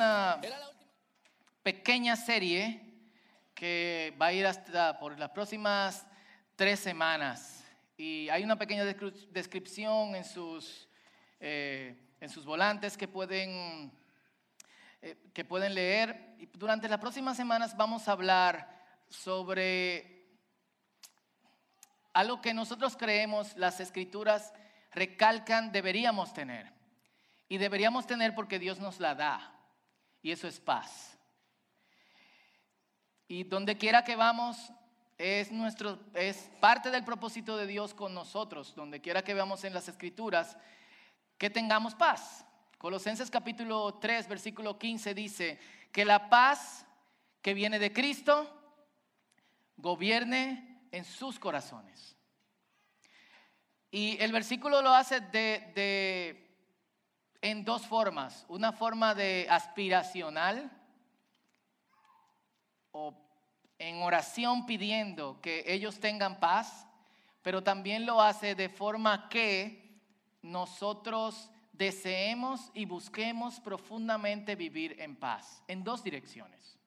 [0.00, 0.40] Una
[1.62, 2.80] pequeña serie
[3.54, 6.06] que va a ir hasta por las próximas
[6.56, 7.62] tres semanas.
[7.98, 10.88] Y hay una pequeña descripción en sus,
[11.38, 13.92] eh, en sus volantes que pueden,
[15.02, 16.34] eh, que pueden leer.
[16.38, 20.30] Y durante las próximas semanas vamos a hablar sobre
[22.14, 24.54] algo que nosotros creemos las escrituras
[24.92, 26.72] recalcan deberíamos tener.
[27.50, 29.59] Y deberíamos tener porque Dios nos la da.
[30.22, 31.16] Y eso es paz.
[33.28, 34.72] Y donde quiera que vamos,
[35.16, 38.74] es, nuestro, es parte del propósito de Dios con nosotros.
[38.74, 40.56] Donde quiera que veamos en las escrituras,
[41.38, 42.44] que tengamos paz.
[42.78, 45.60] Colosenses capítulo 3, versículo 15 dice,
[45.92, 46.86] que la paz
[47.42, 48.48] que viene de Cristo
[49.76, 52.16] gobierne en sus corazones.
[53.90, 56.49] Y el versículo lo hace de,
[57.42, 58.44] en dos formas.
[58.48, 60.70] Una forma de aspiracional
[62.92, 63.14] o
[63.78, 66.86] en oración pidiendo que ellos tengan paz,
[67.42, 70.00] pero también lo hace de forma que
[70.42, 76.78] nosotros deseemos y busquemos profundamente vivir en paz, en dos direcciones.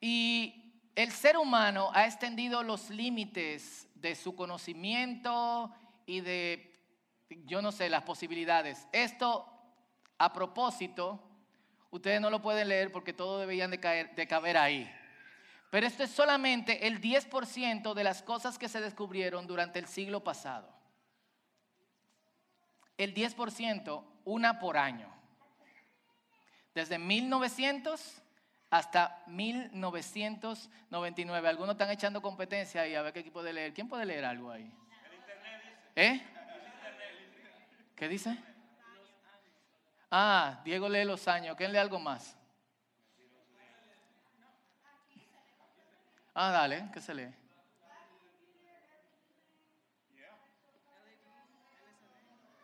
[0.00, 5.72] Y el ser humano ha extendido los límites de su conocimiento
[6.04, 6.73] y de,
[7.28, 8.86] yo no sé, las posibilidades.
[8.92, 9.48] Esto,
[10.18, 11.20] a propósito,
[11.90, 14.90] ustedes no lo pueden leer porque todo deberían de, caer, de caber ahí.
[15.70, 20.22] Pero esto es solamente el 10% de las cosas que se descubrieron durante el siglo
[20.22, 20.72] pasado.
[22.96, 25.12] El 10%, una por año.
[26.74, 28.22] Desde 1900
[28.70, 31.48] hasta 1999.
[31.48, 33.72] Algunos están echando competencia y a ver qué puede leer.
[33.72, 34.72] ¿Quién puede leer algo ahí?
[35.94, 36.20] ¿Eh?
[37.96, 38.36] ¿Qué dice?
[40.10, 41.56] Ah, Diego lee los años.
[41.56, 42.36] ¿Quién lee algo más?
[46.34, 47.34] Ah, dale, ¿qué se lee?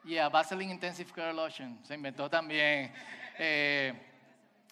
[0.04, 1.78] Yeah, Vaseline Intensive Care Lotion.
[1.84, 2.92] Se inventó también
[3.38, 3.94] eh,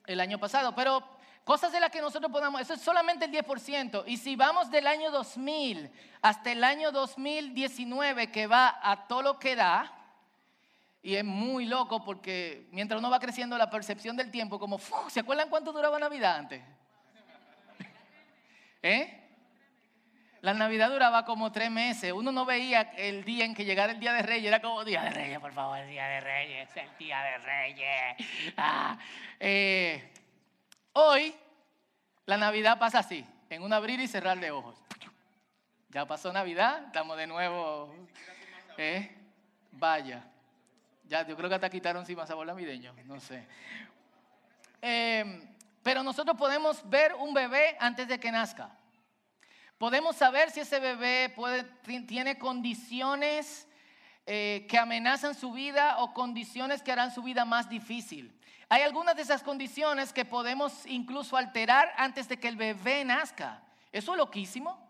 [0.06, 0.74] el año pasado.
[0.74, 4.04] Pero Cosas de las que nosotros podamos, eso es solamente el 10%.
[4.06, 5.90] Y si vamos del año 2000
[6.20, 9.97] hasta el año 2019, que va a todo lo que da,
[11.02, 14.78] y es muy loco porque mientras uno va creciendo la percepción del tiempo, como,
[15.08, 16.62] ¿se acuerdan cuánto duraba Navidad antes?
[18.82, 19.14] ¿Eh?
[20.40, 22.12] La Navidad duraba como tres meses.
[22.12, 24.46] Uno no veía el día en que llegara el Día de Reyes.
[24.46, 28.54] Era como, Día de Reyes, por favor, el Día de Reyes, el Día de Reyes.
[28.56, 28.98] Ah,
[29.40, 30.12] eh,
[31.00, 31.32] Hoy
[32.26, 34.82] la Navidad pasa así, en un abrir y cerrar de ojos.
[35.90, 37.94] Ya pasó Navidad, estamos de nuevo.
[38.76, 39.16] ¿eh?
[39.70, 40.24] Vaya.
[41.08, 43.46] Ya, yo creo que hasta quitaron sin más sabor navideño, no sé.
[44.82, 45.42] Em,
[45.82, 48.70] pero nosotros podemos ver un bebé antes de que nazca.
[49.78, 51.34] Podemos saber si ese bebé
[52.06, 53.66] tiene condiciones
[54.26, 58.38] eh, que amenazan su vida o condiciones que harán su vida más difícil.
[58.68, 63.62] Hay algunas de esas condiciones que podemos incluso alterar antes de que el bebé nazca.
[63.92, 64.86] Eso es loquísimo.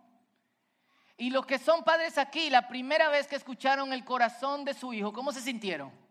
[1.17, 4.93] Y los que son padres aquí, la primera vez que escucharon el corazón de su
[4.93, 6.08] hijo, ¿cómo se sintieron?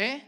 [0.00, 0.22] ¿Eh?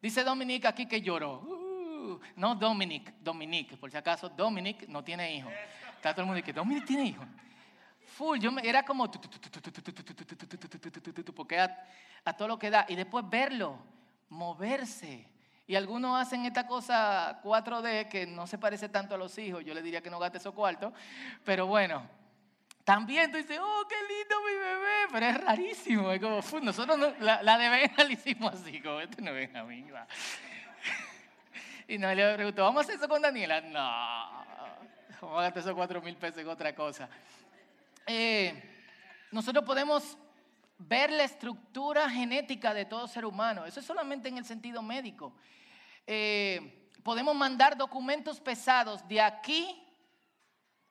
[0.00, 1.40] Dice Dominique aquí que lloró.
[1.40, 5.50] Uh, no Dominic, Dominique, por si acaso Dominic no tiene hijo.
[5.96, 7.24] Está todo el mundo que Dominic tiene hijo.
[8.16, 9.10] Full, yo era como
[11.34, 11.58] porque
[12.24, 13.76] a todo lo que da y después verlo
[14.28, 15.26] moverse
[15.66, 19.64] y algunos hacen esta cosa 4D que no se parece tanto a los hijos.
[19.64, 20.92] Yo le diría que no gaste esos cuartos.
[21.44, 22.08] Pero bueno,
[22.84, 25.08] también tú dices, oh, qué lindo mi bebé.
[25.12, 26.12] Pero es rarísimo.
[26.12, 29.92] Es como, nosotros la, de Benja la hicimos así, como este no es Benjamín.
[31.88, 33.60] Y no le preguntó, ¿vamos a hacer eso con Daniela?
[33.60, 33.78] No,
[35.20, 37.08] vamos a gastar esos cuatro mil pesos en otra cosa.
[38.06, 38.62] Eh,
[39.30, 40.16] nosotros podemos
[40.78, 43.66] ver la estructura genética de todo ser humano.
[43.66, 45.34] Eso es solamente en el sentido médico.
[46.06, 49.84] Eh, podemos mandar documentos pesados de aquí,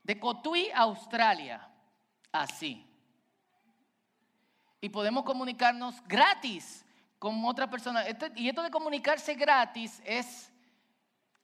[0.04, 1.68] de Cotuí, Australia,
[2.32, 2.86] así.
[4.80, 6.86] Y podemos comunicarnos gratis
[7.20, 8.02] con otra persona.
[8.08, 10.52] Este, y esto de comunicarse gratis es,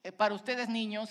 [0.03, 1.09] eh, para ustedes niños,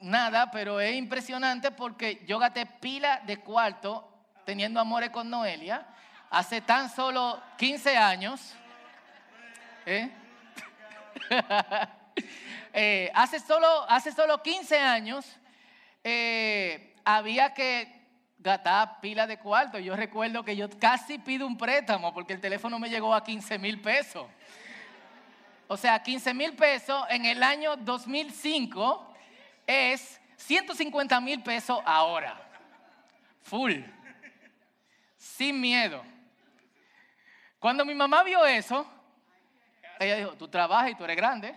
[0.00, 4.08] nada, pero es impresionante porque yo gasté pila de cuarto
[4.46, 5.86] teniendo amores con Noelia
[6.30, 8.54] hace tan solo 15 años,
[9.86, 10.10] ¿eh?
[12.72, 15.26] Eh, hace, solo, hace solo 15 años
[17.04, 17.99] había que
[18.40, 19.78] gastar pila de cuarto.
[19.78, 23.58] Yo recuerdo que yo casi pido un préstamo porque el teléfono me llegó a 15
[23.58, 24.26] mil pesos.
[25.68, 29.14] o sea, 15 mil pesos en el año 2005
[29.66, 32.40] es 150 mil pesos ahora.
[33.42, 33.74] Full.
[35.16, 36.02] Sin miedo.
[37.58, 38.86] Cuando mi mamá vio eso,
[39.98, 41.54] ella dijo, tú trabajas y tú eres grande.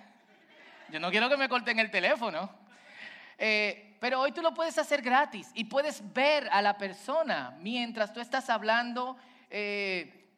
[0.89, 2.49] Yo no quiero que me corten el teléfono.
[3.37, 8.11] Eh, pero hoy tú lo puedes hacer gratis y puedes ver a la persona mientras
[8.11, 9.15] tú estás hablando
[9.49, 10.29] eh,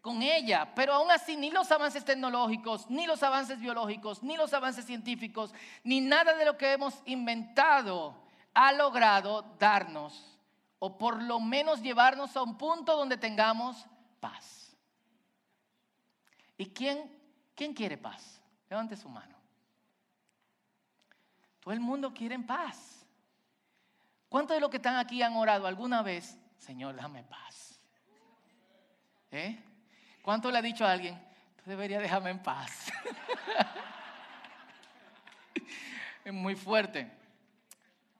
[0.00, 0.72] con ella.
[0.74, 5.52] Pero aún así, ni los avances tecnológicos, ni los avances biológicos, ni los avances científicos,
[5.84, 8.14] ni nada de lo que hemos inventado
[8.54, 10.38] ha logrado darnos
[10.78, 13.86] o por lo menos llevarnos a un punto donde tengamos
[14.18, 14.74] paz.
[16.56, 17.10] ¿Y quién,
[17.54, 18.40] quién quiere paz?
[18.68, 19.39] Levante su mano.
[21.60, 23.06] Todo el mundo quiere paz.
[24.28, 27.80] ¿Cuántos de los que están aquí han orado alguna vez, Señor, dame paz?
[29.30, 29.58] ¿Eh?
[30.22, 31.20] ¿Cuánto le ha dicho a alguien,
[31.56, 32.92] tú deberías dejarme en paz?
[36.24, 37.10] es muy fuerte.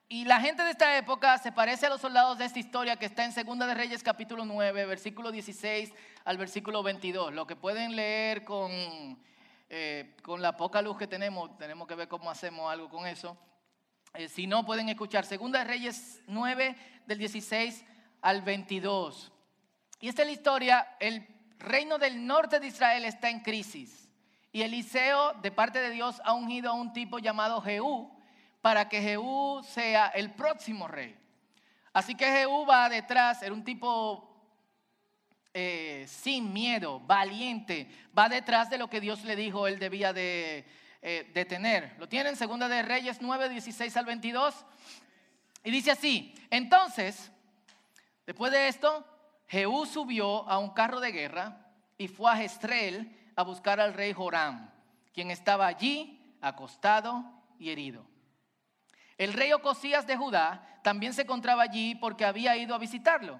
[0.08, 3.06] Y la gente de esta época se parece a los soldados de esta historia que
[3.06, 5.92] está en Segunda de Reyes capítulo 9, versículo 16
[6.24, 7.32] al versículo 22.
[7.32, 8.72] Lo que pueden leer con,
[9.72, 13.38] eh, con la poca luz que tenemos, tenemos que ver cómo hacemos algo con eso.
[14.14, 16.76] Eh, si no, pueden escuchar Segunda de Reyes 9
[17.06, 17.84] del 16
[18.20, 19.30] al 22.
[20.00, 21.24] Y esta es la historia, el
[21.60, 24.10] reino del norte de Israel está en crisis.
[24.50, 28.10] Y Eliseo, de parte de Dios, ha ungido a un tipo llamado Jehú
[28.60, 31.16] para que Jehú sea el próximo rey.
[31.92, 34.29] Así que Jehú va detrás, era un tipo
[35.52, 40.64] eh, sin miedo, valiente, va detrás de lo que Dios le dijo él debía de,
[41.02, 41.96] eh, tener.
[41.98, 44.54] Lo tienen, segunda de Reyes 9, 16 al 22.
[45.64, 47.30] Y dice así, entonces,
[48.26, 49.04] después de esto,
[49.48, 51.66] Jehú subió a un carro de guerra
[51.98, 54.70] y fue a Jestrel a buscar al rey Joram,
[55.12, 57.24] quien estaba allí acostado
[57.58, 58.06] y herido.
[59.18, 63.38] El rey Ocosías de Judá también se encontraba allí porque había ido a visitarlo.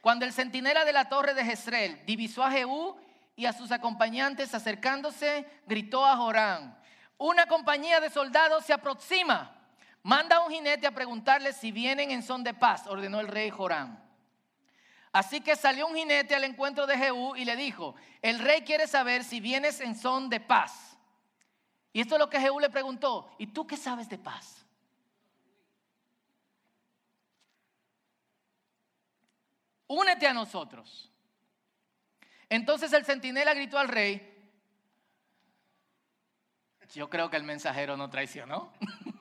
[0.00, 2.96] Cuando el centinela de la torre de Jezreel divisó a Jehú
[3.36, 6.74] y a sus acompañantes acercándose, gritó a Joram,
[7.18, 9.56] una compañía de soldados se aproxima.
[10.02, 13.50] Manda a un jinete a preguntarle si vienen en son de paz, ordenó el rey
[13.50, 13.98] Joram.
[15.12, 18.86] Así que salió un jinete al encuentro de Jehú y le dijo, el rey quiere
[18.86, 20.96] saber si vienes en son de paz.
[21.92, 24.59] Y esto es lo que Jehú le preguntó, ¿y tú qué sabes de paz?
[29.90, 31.10] Únete a nosotros.
[32.48, 34.26] Entonces el centinela gritó al rey,
[36.94, 38.72] yo creo que el mensajero no traicionó.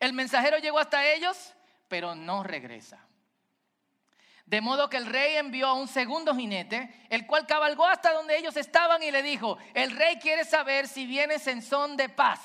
[0.00, 1.54] El mensajero llegó hasta ellos,
[1.86, 3.06] pero no regresa.
[4.46, 8.38] De modo que el rey envió a un segundo jinete, el cual cabalgó hasta donde
[8.38, 12.40] ellos estaban y le dijo, el rey quiere saber si vienes en son de paz.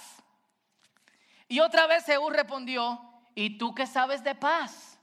[1.48, 3.02] Y otra vez Seúl respondió,
[3.36, 4.95] ¿y tú qué sabes de paz?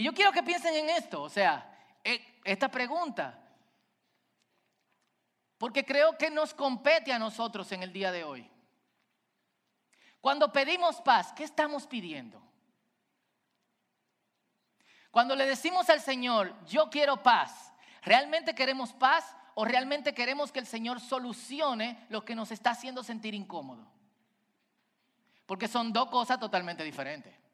[0.00, 1.70] Y yo quiero que piensen en esto, o sea,
[2.02, 3.38] e, esta pregunta.
[5.58, 8.50] Porque creo que nos compete a nosotros en el día de hoy.
[10.22, 12.42] Cuando pedimos paz, ¿qué estamos pidiendo?
[15.10, 20.60] Cuando le decimos al Señor, yo quiero paz, ¿realmente queremos paz o realmente queremos que
[20.60, 23.86] el Señor solucione lo que nos está haciendo sentir incómodo?
[25.44, 27.49] Porque son dos cosas totalmente diferentes.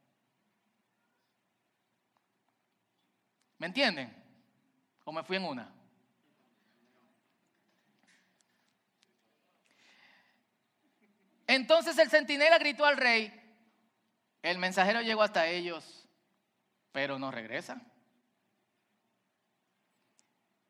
[3.59, 4.15] ¿Me entienden?
[5.05, 5.73] ¿O me fui en una?
[11.47, 13.33] Entonces el centinela gritó al rey,
[14.43, 16.09] el mensajero llegó hasta ellos,
[16.93, 17.81] pero no regresa.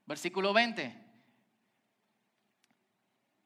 [0.04, 1.02] Versículo 20.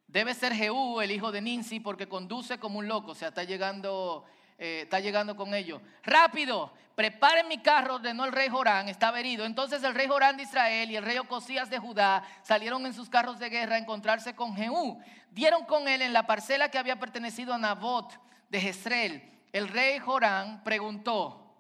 [0.09, 3.44] Debe ser Jehú, el hijo de Ninsi, porque conduce como un loco, o sea, está
[3.44, 4.25] llegando
[4.62, 5.81] eh, está llegando con ellos.
[6.02, 9.47] Rápido, preparen mi carro, ordenó el rey Jorán, estaba herido.
[9.47, 13.09] Entonces el rey Jorán de Israel y el rey Ocosías de Judá salieron en sus
[13.09, 15.02] carros de guerra a encontrarse con Jehú.
[15.31, 18.12] Dieron con él en la parcela que había pertenecido a Nabot
[18.50, 19.40] de Jezreel.
[19.50, 21.57] El rey Jorán preguntó,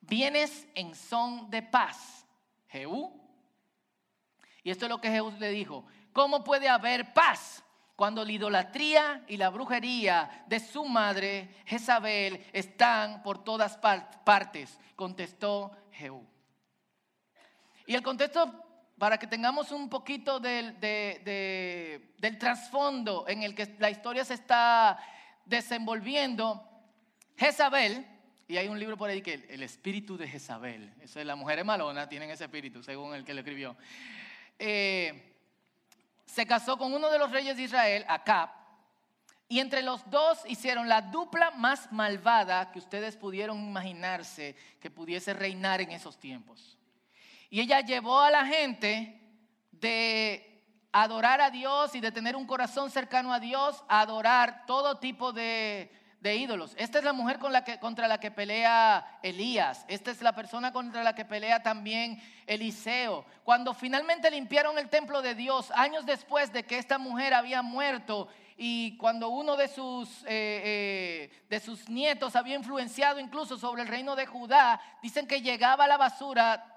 [0.00, 2.26] ¿vienes en son de paz,
[2.66, 3.22] Jehú?
[4.64, 7.62] Y esto es lo que Jehú le dijo, ¿cómo puede haber paz
[7.96, 15.70] cuando la idolatría y la brujería de su madre Jezabel están por todas partes, contestó
[15.92, 16.26] Jehú.
[17.86, 18.64] Y el contexto,
[18.98, 24.98] para que tengamos un poquito del, del trasfondo en el que la historia se está
[25.44, 26.66] desenvolviendo,
[27.36, 28.06] Jezabel,
[28.48, 31.64] y hay un libro por ahí que el, espíritu de Jezabel, eso es la mujer
[31.64, 33.76] malona, tienen ese espíritu, según el que lo escribió.
[34.58, 35.31] Eh,
[36.32, 38.48] se casó con uno de los reyes de Israel, Acab,
[39.48, 45.34] y entre los dos hicieron la dupla más malvada que ustedes pudieron imaginarse que pudiese
[45.34, 46.78] reinar en esos tiempos.
[47.50, 49.20] Y ella llevó a la gente
[49.72, 54.98] de adorar a Dios y de tener un corazón cercano a Dios a adorar todo
[54.98, 55.92] tipo de,
[56.30, 56.74] ídolos.
[56.78, 59.84] Esta es la mujer contra la que pelea Elías.
[59.88, 63.24] Esta es la persona contra la que pelea también Eliseo.
[63.42, 68.28] Cuando finalmente limpiaron el templo de Dios, años después de que esta mujer había muerto
[68.56, 73.88] y cuando uno de sus, eh, eh, de sus nietos había influenciado incluso sobre el
[73.88, 76.68] reino de Judá, dicen que llegaba la basura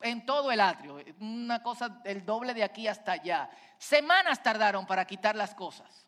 [0.00, 3.50] en todo el atrio, una cosa el doble de aquí hasta allá.
[3.78, 6.03] Semanas tardaron para quitar las cosas.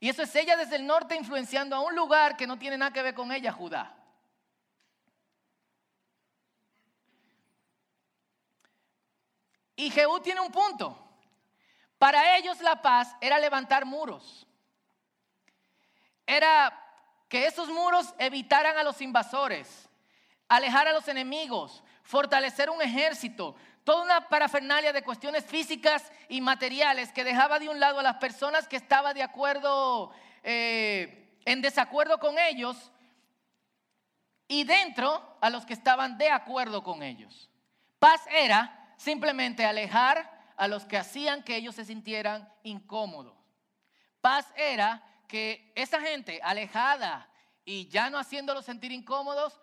[0.00, 2.92] Y eso es ella desde el norte influenciando a un lugar que no tiene nada
[2.92, 3.96] que ver con ella, Judá.
[9.76, 11.00] Y Jehú tiene un punto.
[11.98, 14.46] Para ellos la paz era levantar muros.
[16.26, 16.80] Era
[17.28, 19.88] que esos muros evitaran a los invasores,
[20.48, 27.12] alejar a los enemigos, fortalecer un ejército, toda una parafernalia de cuestiones físicas y materiales
[27.12, 30.10] que dejaba de un lado a las personas que estaban de acuerdo,
[30.42, 32.90] eh, en desacuerdo con ellos,
[34.48, 37.50] y dentro a los que estaban de acuerdo con ellos.
[37.98, 43.36] Paz era simplemente alejar a los que hacían que ellos se sintieran incómodos.
[44.20, 47.28] Paz era que esa gente alejada
[47.64, 49.60] y ya no haciéndolos sentir incómodos,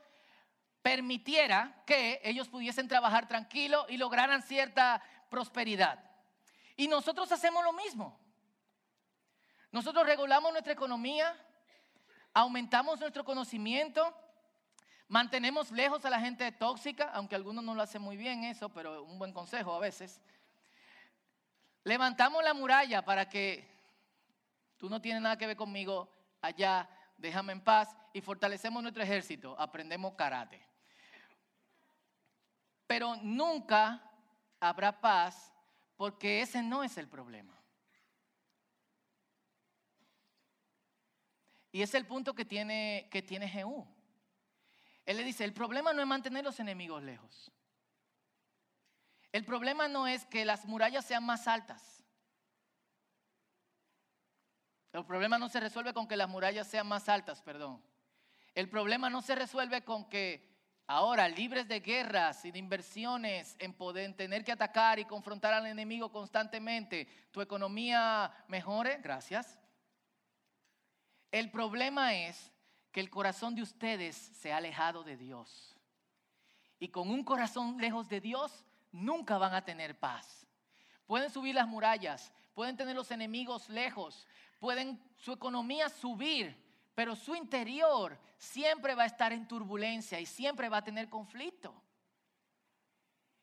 [0.82, 6.04] permitiera que ellos pudiesen trabajar tranquilo y lograran cierta prosperidad.
[6.76, 8.20] Y nosotros hacemos lo mismo.
[9.72, 11.34] Nosotros regulamos nuestra economía,
[12.34, 14.14] aumentamos nuestro conocimiento,
[15.08, 19.04] mantenemos lejos a la gente tóxica, aunque algunos no lo hacen muy bien eso, pero
[19.04, 20.20] un buen consejo a veces.
[21.84, 23.70] Levantamos la muralla para que
[24.78, 26.12] tú no tienes nada que ver conmigo
[26.42, 30.71] allá, déjame en paz y fortalecemos nuestro ejército, aprendemos karate.
[32.92, 34.04] Pero nunca
[34.60, 35.54] habrá paz
[35.96, 37.58] porque ese no es el problema.
[41.72, 43.88] Y es el punto que tiene, que tiene Jehú.
[45.06, 47.50] Él le dice, el problema no es mantener los enemigos lejos.
[49.32, 52.04] El problema no es que las murallas sean más altas.
[54.92, 57.82] El problema no se resuelve con que las murallas sean más altas, perdón.
[58.54, 60.51] El problema no se resuelve con que
[60.94, 65.66] Ahora, libres de guerras y de inversiones en poder tener que atacar y confrontar al
[65.66, 69.58] enemigo constantemente, tu economía mejore, gracias.
[71.32, 72.52] El problema es
[72.92, 75.78] que el corazón de ustedes se ha alejado de Dios.
[76.78, 80.46] Y con un corazón lejos de Dios, nunca van a tener paz.
[81.08, 84.28] Pueden subir las murallas, pueden tener los enemigos lejos,
[84.60, 86.54] pueden su economía subir,
[86.94, 91.80] pero su interior siempre va a estar en turbulencia y siempre va a tener conflicto.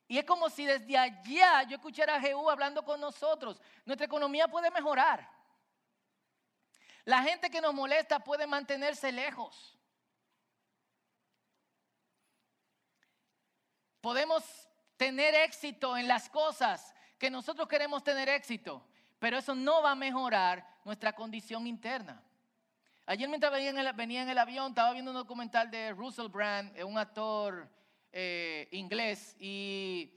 [0.08, 3.60] Y es como si desde allá yo escuchara a Jehú hablando con nosotros.
[3.84, 5.30] Nuestra economía puede mejorar.
[7.04, 9.78] La gente que nos molesta puede mantenerse lejos.
[14.00, 14.42] Podemos
[14.96, 18.84] tener éxito en las cosas que nosotros queremos tener éxito,
[19.20, 22.20] pero eso no va a mejorar nuestra condición interna.
[23.10, 23.70] Ayer mientras venía
[24.20, 27.66] en, el, avión, estaba viendo un documental de Russell Brand, eh, un actor
[28.12, 30.12] eh, inglés, y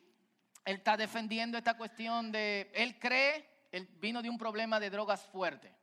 [0.66, 5.26] él está defendiendo esta cuestión de, él cree, él vino de un problema de drogas
[5.28, 5.74] fuerte.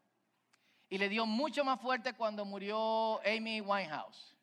[0.90, 4.36] Y le dio mucho más fuerte cuando murió Amy Winehouse.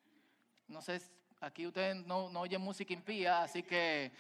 [0.68, 1.00] No sé,
[1.42, 4.12] aquí ustedes no, no oyen música impía, así que...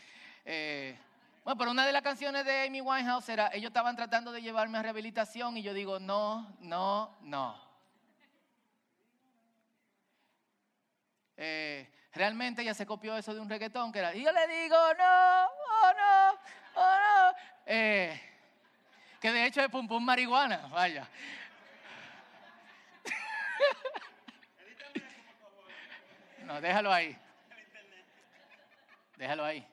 [0.45, 0.95] Eh,
[1.43, 4.77] bueno, pero una de las canciones de Amy Winehouse era, ellos estaban tratando de llevarme
[4.77, 7.64] a rehabilitación y yo digo, no, no, no.
[11.37, 14.77] Eh, realmente ella se copió eso de un reggaetón que era, y yo le digo,
[14.97, 16.39] no, oh no,
[16.75, 17.35] oh no.
[17.65, 18.21] Eh,
[19.19, 21.07] que de hecho es pum marihuana, vaya.
[26.45, 27.17] No, déjalo ahí.
[29.17, 29.67] Déjalo ahí.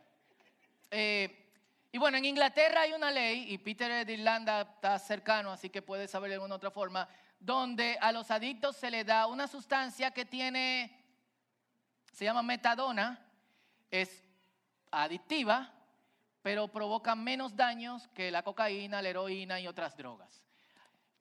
[0.90, 1.38] Eh,
[1.92, 5.83] y bueno, en Inglaterra hay una ley, y Peter de Irlanda está cercano, así que
[5.83, 7.07] puede saber de alguna otra forma,
[7.38, 11.01] donde a los adictos se le da una sustancia que tiene
[12.12, 13.19] se llama metadona,
[13.90, 14.23] es
[14.90, 15.73] adictiva,
[16.42, 20.42] pero provoca menos daños que la cocaína, la heroína y otras drogas.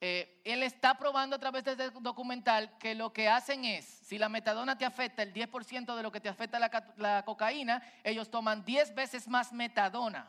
[0.00, 4.18] Eh, él está probando a través de este documental que lo que hacen es, si
[4.18, 8.28] la metadona te afecta el 10% de lo que te afecta la, la cocaína, ellos
[8.28, 10.28] toman 10 veces más metadona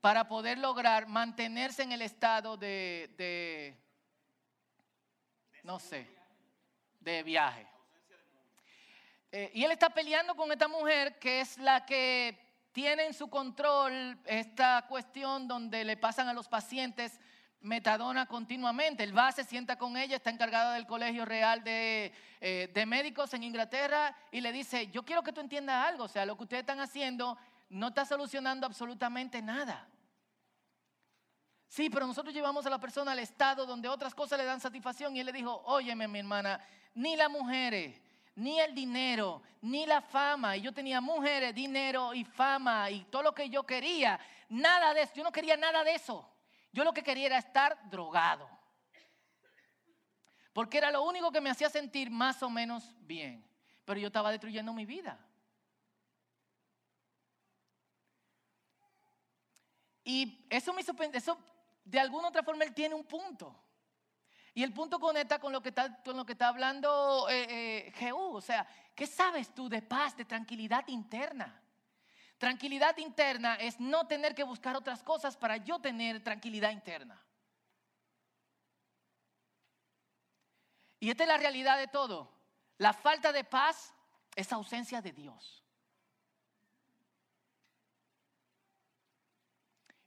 [0.00, 3.80] para poder lograr mantenerse en el estado de, de
[5.62, 6.08] no sé,
[7.00, 7.66] de viaje.
[9.38, 12.38] Eh, y él está peleando con esta mujer que es la que
[12.72, 17.20] tiene en su control esta cuestión donde le pasan a los pacientes
[17.60, 19.02] metadona continuamente.
[19.02, 23.34] Él va, se sienta con ella, está encargada del Colegio Real de, eh, de, Médicos
[23.34, 26.44] en Inglaterra y le dice, yo quiero que tú entiendas algo, o sea, lo que
[26.44, 27.36] ustedes están haciendo
[27.68, 29.86] no está solucionando absolutamente nada.
[31.68, 35.14] Sí, pero nosotros llevamos a la persona al estado donde otras cosas le dan satisfacción
[35.14, 36.58] y él le dijo, óyeme mi hermana,
[36.94, 38.00] ni las mujeres,
[38.36, 40.56] ni el dinero, ni la fama.
[40.56, 44.18] Y yo tenía mujeres, dinero y fama y todo lo que yo quería.
[44.48, 46.28] Nada de eso, yo no quería nada de eso.
[46.72, 48.48] Yo lo que quería era estar drogado.
[50.52, 53.44] Porque era lo único que me hacía sentir más o menos bien.
[53.84, 55.18] Pero yo estaba destruyendo mi vida.
[60.04, 61.38] Y eso me hizo eso
[61.84, 63.54] de alguna otra forma él tiene un punto.
[64.56, 67.46] Y el punto conecta con lo que está, con lo que está hablando eh,
[67.88, 68.36] eh, Jehú.
[68.36, 71.60] O sea, ¿qué sabes tú de paz, de tranquilidad interna?
[72.38, 77.22] Tranquilidad interna es no tener que buscar otras cosas para yo tener tranquilidad interna.
[81.00, 82.32] Y esta es la realidad de todo.
[82.78, 83.92] La falta de paz
[84.34, 85.62] es ausencia de Dios.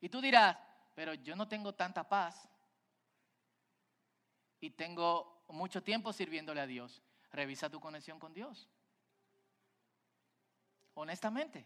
[0.02, 0.58] Y tú dirás,
[0.96, 2.50] pero yo no tengo tanta paz
[4.60, 7.02] y tengo mucho tiempo sirviéndole a Dios.
[7.32, 8.68] Revisa tu conexión con Dios.
[10.94, 11.66] Honestamente.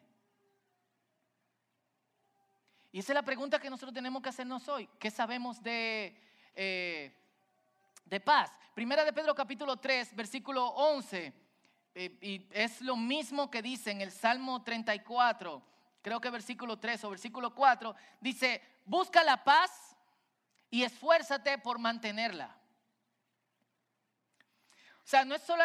[2.92, 4.88] Y esa es la pregunta que nosotros tenemos que hacernos hoy.
[5.00, 6.16] ¿Qué sabemos de,
[6.56, 7.16] eh,
[8.06, 8.52] de paz?
[8.76, 11.34] Primera de Pedro capítulo 3, versículo 11.
[11.96, 17.06] Eh, y es lo mismo que dice en el Salmo 34 creo que versículo 3
[17.06, 19.96] o versículo 4, dice, busca la paz
[20.70, 22.56] y esfuérzate por mantenerla.
[25.04, 25.64] O sea, no es solo,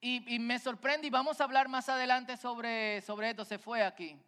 [0.00, 4.20] y, me sorprende y vamos a hablar más adelante sobre, sobre esto, se fue aquí.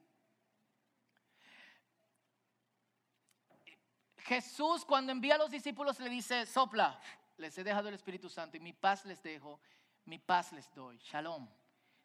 [4.16, 7.01] Jesús cuando envía a los discípulos le dice, sopla,
[7.37, 9.61] les he dejado el Espíritu Santo y mi paz les dejo,
[10.05, 11.49] mi paz les doy, shalom,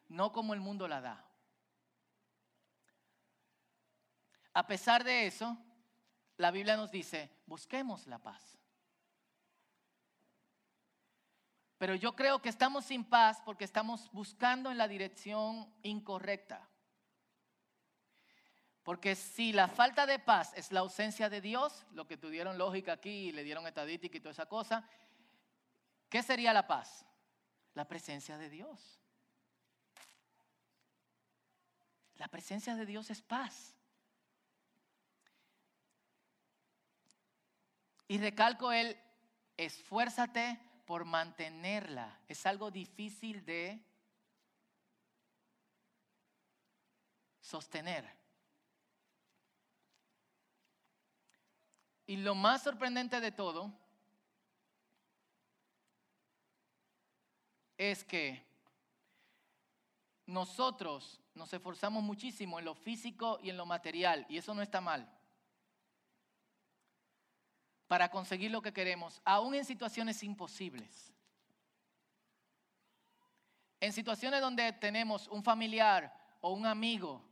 [0.08, 1.24] no como el mundo la da.
[4.54, 5.58] A pesar de eso,
[6.36, 8.58] la Biblia nos dice, busquemos la paz.
[11.84, 16.66] Pero yo creo que estamos sin paz porque estamos buscando en la dirección incorrecta.
[18.82, 22.94] Porque si la falta de paz es la ausencia de Dios, lo que tuvieron lógica
[22.94, 24.88] aquí y le dieron estadística y toda esa cosa,
[26.08, 27.04] ¿qué sería la paz?
[27.74, 28.98] La presencia de Dios.
[32.14, 33.76] La presencia de Dios es paz.
[38.08, 38.98] Y recalco el,
[39.58, 42.20] esfuérzate por mantenerla.
[42.28, 43.80] Es algo difícil de
[47.40, 48.08] sostener.
[52.06, 53.72] Y lo más sorprendente de todo
[57.78, 58.44] es que
[60.26, 64.80] nosotros nos esforzamos muchísimo en lo físico y en lo material, y eso no está
[64.80, 65.10] mal
[67.94, 71.14] para conseguir lo que queremos, aún en situaciones imposibles.
[73.78, 77.24] En situaciones donde tenemos un familiar o un amigo,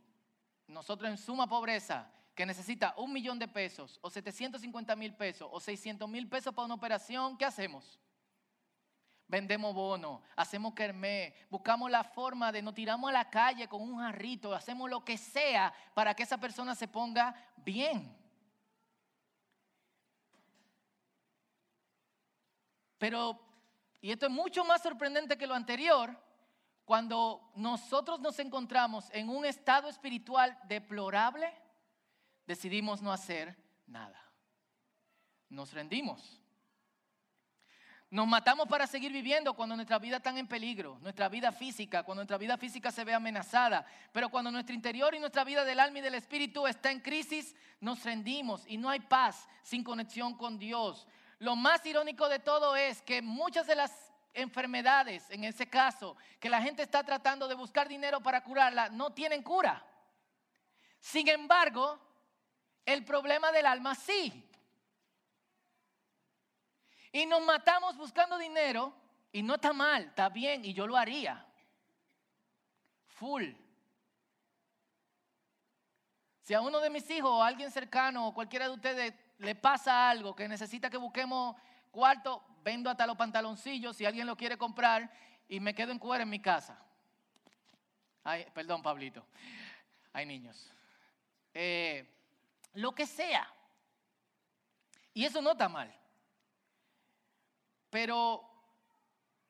[0.65, 5.59] nosotros en suma pobreza, que necesita un millón de pesos o 750 mil pesos o
[5.59, 7.99] 600 mil pesos para una operación, ¿qué hacemos?
[9.27, 13.99] Vendemos bono, hacemos kermé, buscamos la forma de nos tiramos a la calle con un
[13.99, 18.22] jarrito, hacemos lo que sea para que esa persona se ponga bien.
[23.03, 23.37] Pero,
[23.99, 26.17] y esto es mucho más sorprendente que lo anterior,
[26.85, 31.53] cuando nosotros nos encontramos en un estado espiritual deplorable,
[32.47, 34.17] decidimos no hacer nada.
[35.49, 36.39] Nos rendimos.
[38.09, 42.21] Nos matamos para seguir viviendo cuando nuestra vida está en peligro, nuestra vida física, cuando
[42.21, 43.85] nuestra vida física se ve amenazada.
[44.13, 47.53] Pero cuando nuestro interior y nuestra vida del alma y del espíritu está en crisis,
[47.81, 51.05] nos rendimos y no hay paz sin conexión con Dios.
[51.43, 53.91] Lo más irónico de todo es que muchas de las
[54.33, 59.11] enfermedades, en ese caso, que la gente está tratando de buscar dinero para curarla, no
[59.11, 59.85] tienen cura.
[61.01, 61.99] Sin embargo,
[62.85, 64.49] el problema del alma sí.
[67.11, 68.93] Y nos matamos buscando dinero
[69.33, 71.45] y no está mal, está bien y yo lo haría.
[73.05, 73.51] Full.
[76.43, 80.09] Si a uno de mis hijos o alguien cercano o cualquiera de ustedes le pasa
[80.09, 81.55] algo que necesita que busquemos
[81.91, 85.11] cuarto, vendo hasta los pantaloncillos si alguien lo quiere comprar
[85.47, 86.79] y me quedo en cuero en mi casa.
[88.23, 89.25] Ay, perdón, Pablito.
[90.13, 90.71] Hay niños.
[91.53, 92.09] Eh,
[92.73, 93.47] lo que sea.
[95.13, 95.93] Y eso no está mal.
[97.89, 98.49] Pero,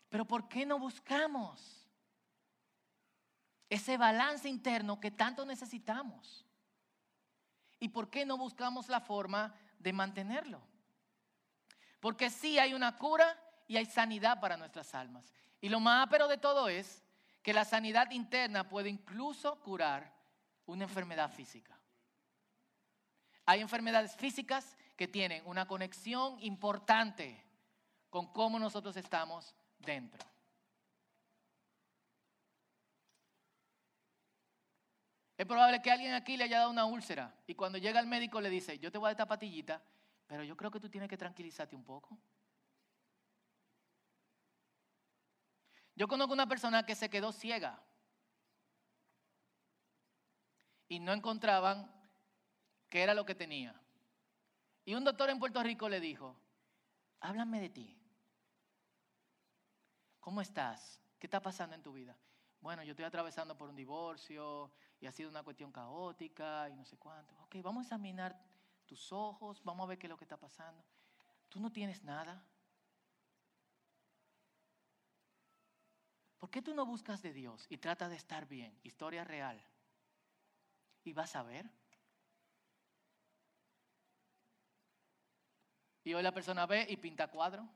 [0.09, 1.87] pero ¿por qué no buscamos
[3.69, 6.45] ese balance interno que tanto necesitamos?
[7.79, 10.61] ¿Y por qué no buscamos la forma de mantenerlo?
[11.99, 15.31] Porque sí hay una cura y hay sanidad para nuestras almas.
[15.61, 17.03] Y lo más pero de todo es
[17.41, 20.13] que la sanidad interna puede incluso curar
[20.65, 21.77] una enfermedad física.
[23.45, 27.43] Hay enfermedades físicas que tienen una conexión importante
[28.09, 30.32] con cómo nosotros estamos dentro.
[35.37, 38.39] Es probable que alguien aquí le haya dado una úlcera y cuando llega el médico
[38.39, 39.81] le dice, yo te voy a dar esta patillita,
[40.27, 42.17] pero yo creo que tú tienes que tranquilizarte un poco.
[45.95, 47.81] Yo conozco una persona que se quedó ciega
[50.87, 51.91] y no encontraban
[52.89, 53.79] qué era lo que tenía.
[54.85, 56.35] Y un doctor en Puerto Rico le dijo,
[57.19, 57.97] háblame de ti.
[60.19, 61.01] ¿Cómo estás?
[61.19, 62.17] ¿Qué está pasando en tu vida?
[62.59, 64.71] Bueno, yo estoy atravesando por un divorcio
[65.03, 67.35] y ha sido una cuestión caótica y no sé cuánto.
[67.43, 68.41] Ok, vamos a examinar
[68.85, 70.81] tus ojos, vamos a ver qué es lo que está pasando.
[71.49, 72.41] Tú no tienes nada.
[76.39, 78.79] ¿Por qué tú no buscas de Dios y tratas de estar bien?
[78.81, 79.61] Historia real.
[81.03, 81.69] Y vas a ver.
[86.05, 87.67] Y hoy la persona ve y pinta cuadro.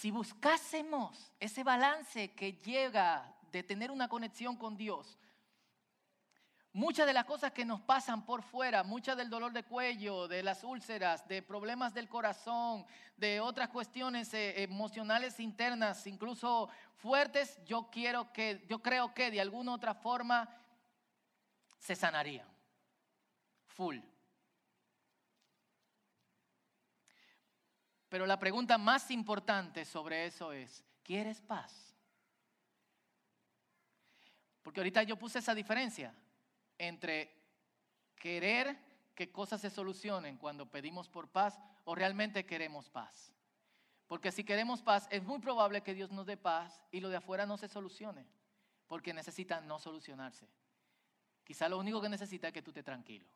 [0.00, 5.18] Si buscásemos ese balance que llega de tener una conexión con Dios,
[6.72, 10.42] muchas de las cosas que nos pasan por fuera, muchas del dolor de cuello, de
[10.42, 12.86] las úlceras, de problemas del corazón,
[13.18, 19.42] de otras cuestiones eh, emocionales internas, incluso fuertes, yo quiero que yo creo que de
[19.42, 20.48] alguna otra forma
[21.78, 22.48] se sanarían.
[23.66, 23.98] Full.
[28.10, 31.94] Pero la pregunta más importante sobre eso es, ¿quieres paz?
[34.62, 36.12] Porque ahorita yo puse esa diferencia
[36.76, 37.32] entre
[38.16, 38.76] querer
[39.14, 43.32] que cosas se solucionen cuando pedimos por paz o realmente queremos paz.
[44.08, 47.16] Porque si queremos paz, es muy probable que Dios nos dé paz y lo de
[47.16, 48.26] afuera no se solucione,
[48.88, 50.48] porque necesita no solucionarse.
[51.44, 53.26] Quizá lo único que necesita es que tú te tranquilo.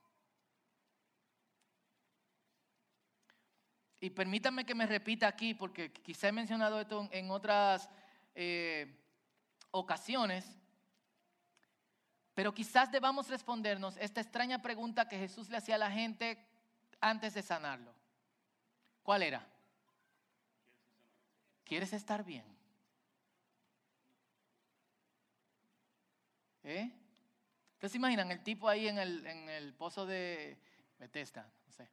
[4.04, 7.88] Y permítanme que me repita aquí, porque quizá he mencionado esto en otras
[8.34, 8.94] eh,
[9.70, 10.44] ocasiones,
[12.34, 16.38] pero quizás debamos respondernos esta extraña pregunta que Jesús le hacía a la gente
[17.00, 17.94] antes de sanarlo.
[19.02, 19.48] ¿Cuál era?
[21.64, 22.44] ¿Quieres estar bien?
[26.62, 26.92] ¿Eh?
[27.72, 30.58] ¿Ustedes se imaginan el tipo ahí en el, pozo de
[30.98, 31.50] Bethesda?
[31.64, 31.88] No sé.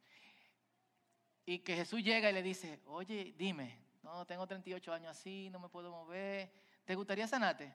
[1.44, 5.58] Y que Jesús llega y le dice, oye, dime, no, tengo 38 años así, no
[5.58, 6.52] me puedo mover,
[6.84, 7.74] ¿te gustaría sanarte?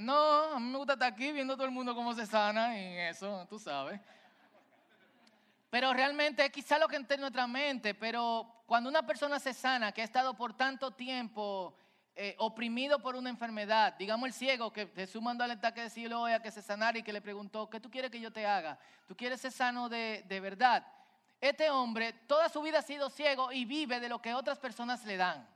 [0.00, 2.96] No, a mí me gusta estar aquí viendo todo el mundo cómo se sana y
[2.98, 4.00] eso, tú sabes.
[5.68, 9.92] Pero realmente quizá lo que entra en nuestra mente, pero cuando una persona se sana,
[9.92, 11.74] que ha estado por tanto tiempo
[12.14, 16.34] eh, oprimido por una enfermedad, digamos el ciego que Jesús mandó al ataque de Siloé
[16.34, 18.78] a que se sanara y que le preguntó, ¿qué tú quieres que yo te haga?
[19.06, 20.86] ¿Tú quieres ser sano de, de verdad?
[21.42, 25.04] Este hombre toda su vida ha sido ciego y vive de lo que otras personas
[25.04, 25.46] le dan.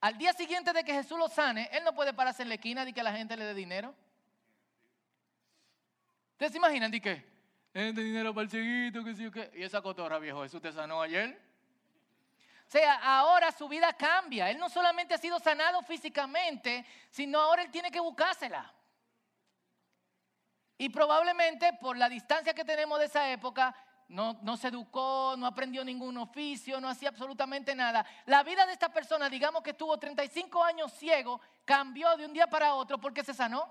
[0.00, 2.88] Al día siguiente de que Jesús lo sane, él no puede pararse en la esquina
[2.88, 3.94] y que la gente le dé dinero.
[6.32, 7.34] ¿Ustedes se imaginan de qué?
[7.74, 9.50] Este dinero para el cieguito, que sí, que.
[9.54, 11.38] Y esa cotorra, viejo, ¿Jesús te sanó ayer?
[12.66, 14.48] O sea, ahora su vida cambia.
[14.48, 18.72] Él no solamente ha sido sanado físicamente, sino ahora él tiene que buscársela.
[20.78, 23.74] Y probablemente por la distancia que tenemos de esa época,
[24.08, 28.04] no, se educó, no aprendió ningún oficio, no hacía absolutamente nada.
[28.26, 32.46] La vida de esta persona, digamos que estuvo 35 años ciego, cambió de un día
[32.46, 33.68] para otro porque se sanó.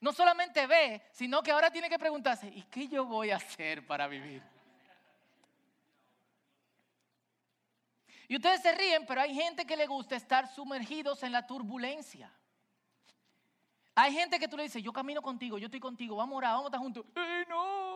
[0.00, 3.86] No solamente ve, sino que ahora tiene que preguntarse, ¿y qué yo voy a hacer
[3.86, 4.42] para vivir?
[8.26, 12.32] Y ustedes se ríen, pero hay gente que le gusta estar sumergidos en la turbulencia.
[13.94, 16.50] Hay gente que tú le dices, yo camino contigo, yo estoy contigo, vamos a orar,
[16.52, 17.04] vamos a estar juntos.
[17.14, 17.91] ¡Ey, no!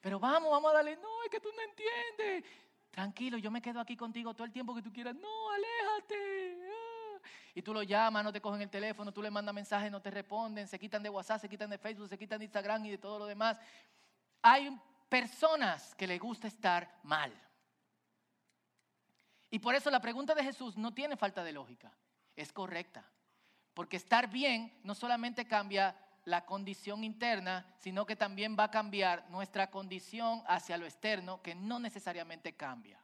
[0.00, 2.50] Pero vamos, vamos a darle, no, es que tú no entiendes.
[2.90, 5.14] Tranquilo, yo me quedo aquí contigo todo el tiempo que tú quieras.
[5.14, 6.58] No, aléjate.
[6.64, 7.28] Ah.
[7.54, 10.10] Y tú lo llamas, no te cogen el teléfono, tú le mandas mensajes, no te
[10.10, 12.98] responden, se quitan de WhatsApp, se quitan de Facebook, se quitan de Instagram y de
[12.98, 13.58] todo lo demás.
[14.42, 17.32] Hay personas que les gusta estar mal.
[19.50, 21.92] Y por eso la pregunta de Jesús no tiene falta de lógica,
[22.36, 23.04] es correcta.
[23.74, 25.96] Porque estar bien no solamente cambia
[26.28, 31.54] la condición interna, sino que también va a cambiar nuestra condición hacia lo externo, que
[31.54, 33.02] no necesariamente cambia.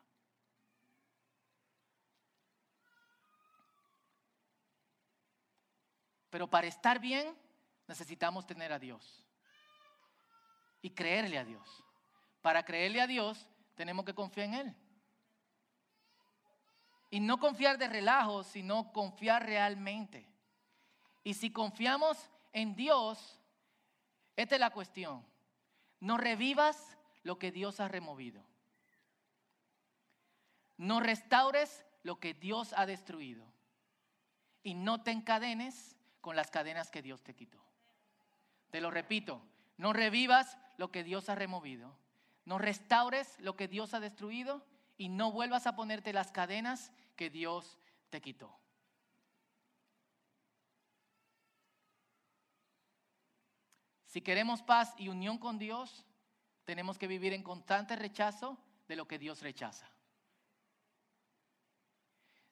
[6.29, 7.35] Pero para estar bien
[7.87, 9.25] necesitamos tener a Dios
[10.83, 11.85] y creerle a Dios.
[12.43, 14.77] Para creerle a Dios tenemos que confiar en Él.
[17.09, 20.29] Y no confiar de relajo, sino confiar realmente.
[21.23, 22.19] Y si confiamos
[22.55, 23.39] en Dios,
[24.37, 25.27] esta es la cuestión.
[26.01, 28.43] No revivas lo que Dios ha removido.
[30.77, 33.53] No restaures lo que Dios ha destruido.
[34.63, 37.63] Y no te encadenes con las cadenas que Dios te quitó.
[38.71, 39.43] Te lo repito,
[39.77, 41.99] no revivas lo que Dios ha removido.
[42.45, 44.65] No restaures lo que Dios ha destruido
[44.97, 47.79] y no vuelvas a ponerte las cadenas que Dios
[48.11, 48.64] te quitó.
[54.15, 56.07] Si queremos paz y unión con Dios,
[56.65, 59.91] tenemos que vivir en constante rechazo de lo que Dios rechaza.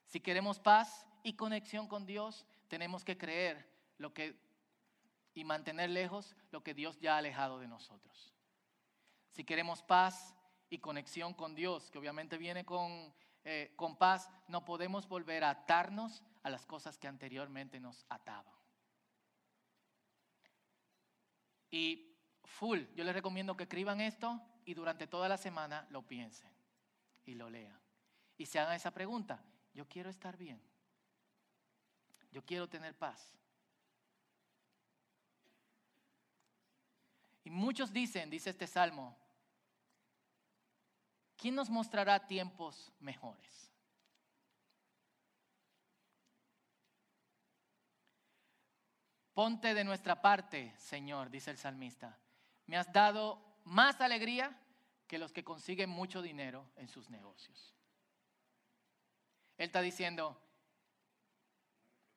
[0.07, 3.64] Si queremos paz y conexión con Dios, tenemos que creer
[3.98, 4.37] lo que
[5.35, 8.35] y mantener lejos lo que Dios ya ha alejado de nosotros.
[9.31, 10.35] Si queremos paz
[10.68, 15.51] y conexión con Dios, que obviamente viene con, eh, con paz, no podemos volver a
[15.51, 18.62] atarnos a las cosas que anteriormente nos ataban.
[21.73, 26.53] Y full, yo les recomiendo que escriban esto y durante toda la semana lo piensen
[27.25, 27.81] y lo lean.
[28.37, 30.63] Y se hagan esa pregunta, yo quiero estar bien,
[32.31, 33.35] yo quiero tener paz.
[37.43, 39.17] Y muchos dicen, dice este salmo,
[41.37, 43.72] ¿quién nos mostrará tiempos mejores?
[49.35, 52.18] Ponte de nuestra parte, Señor, dice el salmista.
[52.66, 54.59] Me has dado más alegría
[55.07, 57.75] que los que consiguen mucho dinero en sus negocios.
[59.57, 60.38] Él está diciendo,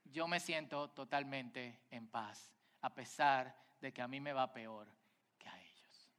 [0.04, 4.92] yo me siento totalmente en paz, a pesar de que a mí me va peor
[5.38, 6.10] que a ellos.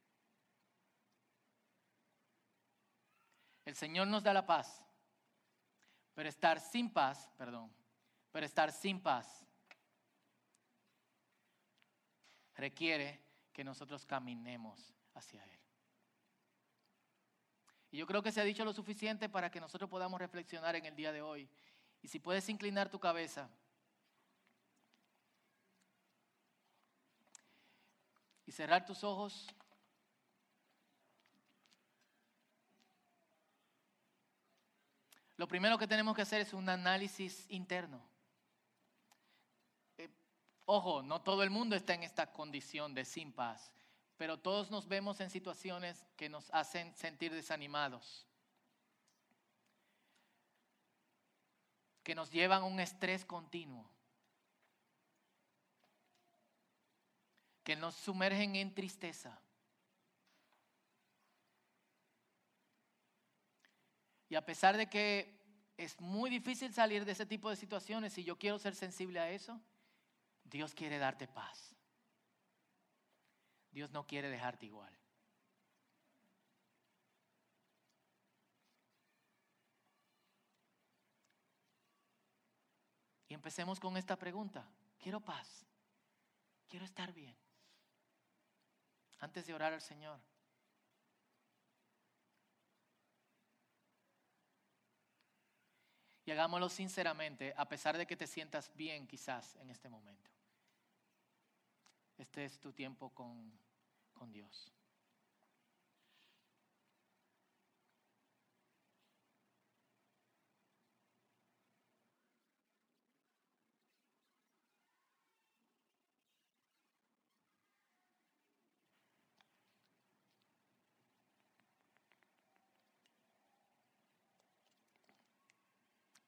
[3.67, 4.83] El Señor nos da la paz,
[6.15, 7.71] pero estar sin paz, perdón,
[8.33, 9.46] pero estar sin paz
[12.57, 13.21] requiere
[13.53, 15.61] que nosotros caminemos hacia Él.
[17.91, 20.87] Y yo creo que se ha dicho lo suficiente para que nosotros podamos reflexionar en
[20.87, 21.49] el día de hoy.
[22.03, 23.49] Y si puedes inclinar tu cabeza
[28.47, 29.49] y cerrar tus ojos.
[35.37, 38.16] Lo primero que tenemos que hacer es un análisis interno.
[40.67, 43.73] Ojo, no todo el mundo está en esta condición de sin paz,
[44.17, 48.27] pero todos nos vemos en situaciones que nos hacen sentir desanimados,
[52.03, 53.89] que nos llevan a un estrés continuo,
[57.63, 59.41] que nos sumergen en tristeza.
[64.29, 65.41] Y a pesar de que
[65.77, 69.31] es muy difícil salir de ese tipo de situaciones, y yo quiero ser sensible a
[69.31, 69.61] eso,
[70.51, 71.75] Dios quiere darte paz.
[73.71, 74.97] Dios no quiere dejarte igual.
[83.29, 84.67] Y empecemos con esta pregunta.
[84.99, 85.67] Quiero paz.
[86.69, 87.37] Quiero estar bien.
[89.19, 90.21] Antes de orar al Señor.
[96.25, 100.36] Y hagámoslo sinceramente, a pesar de que te sientas bien quizás en este momento.
[102.19, 103.53] Este es tu tiempo con,
[104.15, 104.73] con Dios.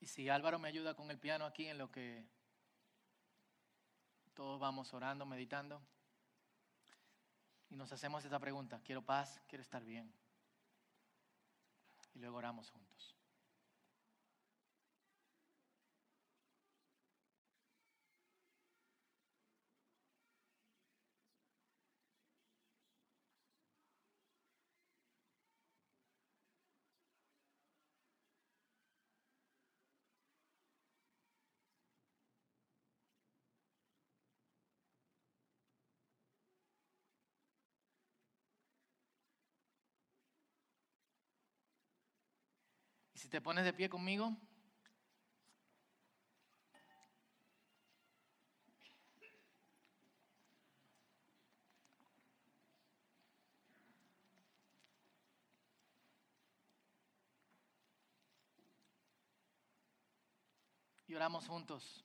[0.00, 2.24] Y si Álvaro me ayuda con el piano aquí en lo que
[4.38, 5.82] todos vamos orando, meditando.
[7.70, 10.14] Y nos hacemos esta pregunta, quiero paz, quiero estar bien.
[12.14, 13.17] Y luego oramos juntos.
[43.18, 44.36] Si te pones de pie conmigo.
[61.08, 62.04] Y oramos juntos.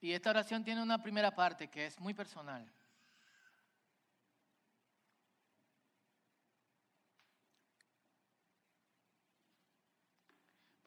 [0.00, 2.68] Y esta oración tiene una primera parte que es muy personal.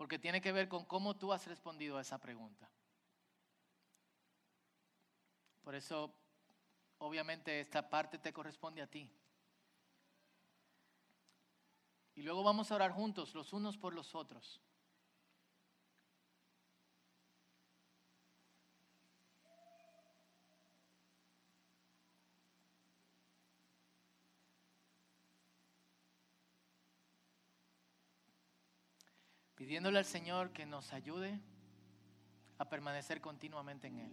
[0.03, 2.69] Porque tiene que ver con cómo tú has respondido a esa pregunta.
[5.61, 6.13] Por eso,
[6.97, 9.09] obviamente, esta parte te corresponde a ti.
[12.15, 14.59] Y luego vamos a orar juntos, los unos por los otros.
[29.63, 31.39] Pidiéndole al Señor que nos ayude
[32.57, 34.11] a permanecer continuamente en Él.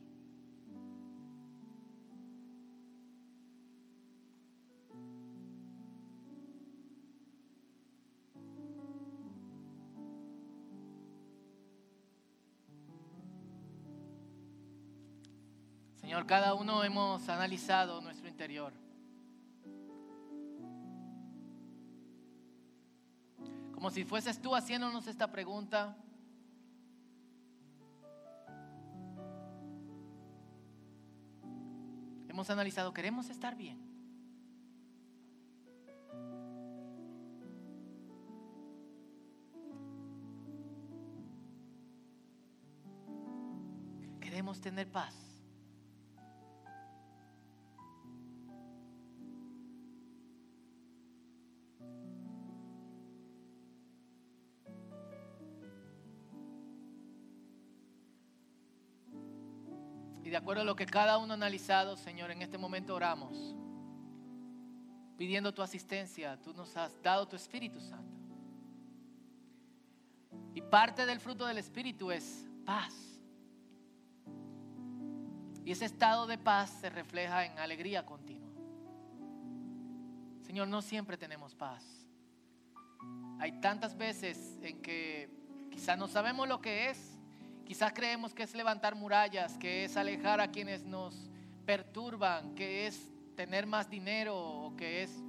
[15.97, 18.73] Señor, cada uno hemos analizado nuestro interior.
[23.81, 25.97] Como si fueses tú haciéndonos esta pregunta.
[32.29, 33.81] Hemos analizado, queremos estar bien.
[44.21, 45.30] Queremos tener paz.
[60.51, 63.55] Acuerdo lo que cada uno ha analizado, Señor, en este momento oramos,
[65.17, 66.37] pidiendo tu asistencia.
[66.43, 68.19] Tú nos has dado tu Espíritu Santo.
[70.53, 72.93] Y parte del fruto del Espíritu es paz.
[75.65, 78.51] Y ese estado de paz se refleja en alegría continua.
[80.43, 81.85] Señor, no siempre tenemos paz.
[83.39, 85.31] Hay tantas veces en que
[85.71, 87.20] quizás no sabemos lo que es,
[87.71, 91.31] Quizás creemos que es levantar murallas, que es alejar a quienes nos
[91.65, 95.23] perturban, que es tener más dinero o que es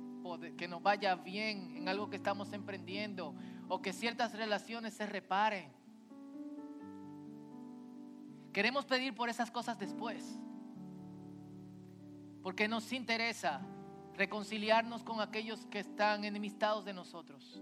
[0.57, 3.35] que nos vaya bien en algo que estamos emprendiendo
[3.67, 5.71] o que ciertas relaciones se reparen.
[8.51, 10.39] Queremos pedir por esas cosas después.
[12.41, 13.61] Porque nos interesa
[14.15, 17.61] reconciliarnos con aquellos que están enemistados de nosotros.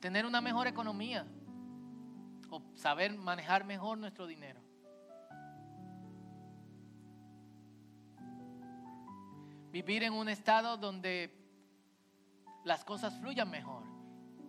[0.00, 1.26] Tener una mejor economía
[2.50, 4.60] o saber manejar mejor nuestro dinero.
[9.72, 11.30] Vivir en un estado donde
[12.64, 13.84] las cosas fluyan mejor.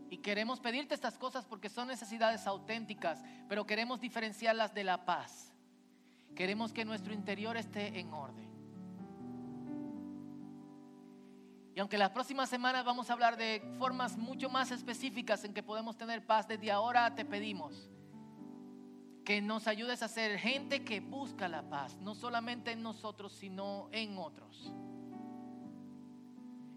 [0.10, 5.54] Y queremos pedirte estas cosas porque son necesidades auténticas, pero queremos diferenciarlas de la paz.
[6.34, 8.48] Queremos que nuestro interior esté en orden.
[11.76, 15.62] Y aunque las próximas semanas vamos a hablar de formas mucho más específicas en que
[15.62, 17.92] podemos tener paz, desde ahora te pedimos
[19.28, 23.90] que nos ayudes a ser gente que busca la paz, no solamente en nosotros, sino
[23.92, 24.72] en otros.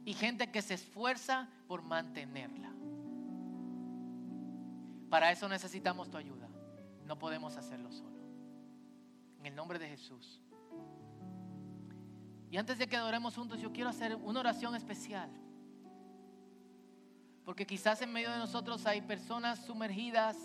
[0.05, 2.73] Y gente que se esfuerza por mantenerla.
[5.09, 6.49] Para eso necesitamos tu ayuda.
[7.07, 8.19] No podemos hacerlo solo.
[9.39, 10.43] En el nombre de Jesús.
[12.51, 15.31] Y antes de que adoremos juntos, yo quiero hacer una oración especial.
[17.45, 20.37] Porque quizás en medio de nosotros hay personas sumergidas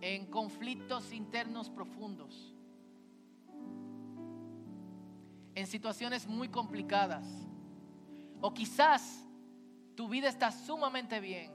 [0.00, 2.54] en conflictos internos profundos,
[5.54, 7.26] en situaciones muy complicadas.
[8.40, 9.24] O quizás
[9.94, 11.52] tu vida está sumamente bien,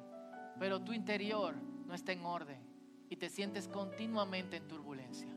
[0.60, 2.60] pero tu interior no está en orden
[3.10, 5.36] y te sientes continuamente en turbulencia.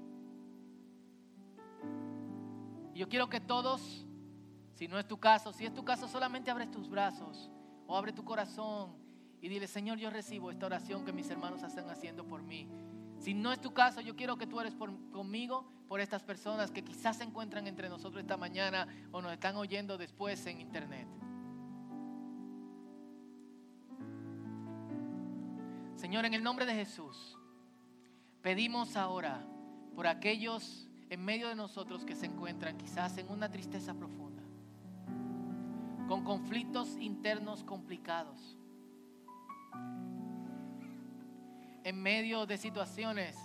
[2.99, 4.05] yo quiero que todos,
[4.75, 7.49] si no es tu caso, si es tu caso, solamente abre tus brazos
[7.87, 8.97] o abre tu corazón
[9.41, 12.69] y dile, Señor, yo recibo esta oración que mis hermanos están haciendo por mí.
[13.19, 16.85] Si no es tu caso, yo quiero que tú eres conmigo por estas personas que
[16.85, 21.09] quizás se encuentran entre nosotros esta mañana o nos están oyendo después en internet.
[25.97, 27.37] Señor, en el nombre de Jesús,
[28.41, 29.45] pedimos ahora
[29.97, 34.43] por aquellos en medio de nosotros que se encuentran quizás en una tristeza profunda,
[36.07, 38.59] con conflictos internos complicados
[41.85, 43.37] en medio de situaciones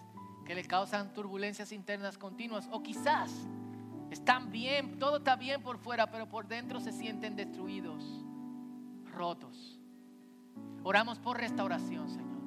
[0.46, 3.32] que le causan turbulencias internas continuas o quizás
[4.12, 8.04] están bien, todo está bien por fuera, pero por dentro se sienten destruidos,
[9.12, 9.80] rotos.
[10.84, 12.42] Oramos por restauración, Señor.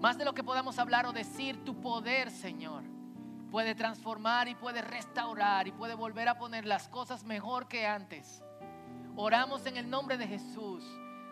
[0.00, 2.84] Más de lo que podamos hablar o decir, tu poder, Señor,
[3.50, 8.42] puede transformar y puede restaurar y puede volver a poner las cosas mejor que antes.
[9.16, 10.84] Oramos en el nombre de Jesús,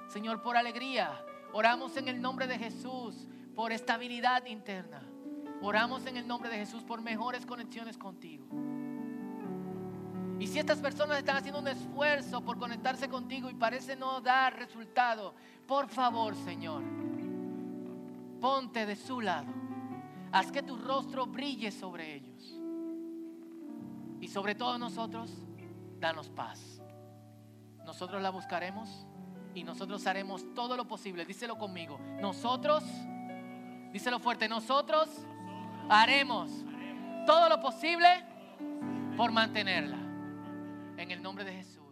[0.09, 1.13] Señor, por alegría.
[1.57, 5.01] Oramos en el nombre de Jesús por estabilidad interna.
[5.63, 8.45] Oramos en el nombre de Jesús por mejores conexiones contigo.
[10.41, 14.57] Y si estas personas están haciendo un esfuerzo por conectarse contigo y parece no dar
[14.57, 15.33] resultado,
[15.65, 16.83] por favor, Señor,
[18.41, 19.55] ponte de su lado.
[20.33, 22.61] Haz que tu rostro brille sobre ellos.
[24.21, 25.31] Y sobre todo nosotros,
[26.01, 26.83] danos paz.
[27.85, 29.07] Nosotros la buscaremos
[29.55, 31.25] y nosotros haremos todo lo posible.
[31.25, 31.99] Díselo conmigo.
[32.21, 32.83] Nosotros
[33.95, 35.09] Díselo fuerte, nosotros
[35.89, 36.51] haremos
[37.27, 38.09] todo lo posible
[39.17, 39.99] por mantenerla.
[40.97, 41.84] En el nombre de Jesús.